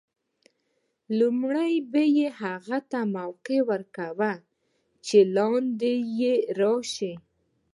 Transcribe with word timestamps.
لومړی 1.19 1.73
به 1.91 2.03
یې 2.17 2.27
هغو 2.41 2.79
ته 2.91 2.99
موقع 3.17 3.59
ور 3.69 3.81
کول 3.95 4.21
چې 5.07 5.17
لاندې 5.35 5.95
راشي. 6.59 7.13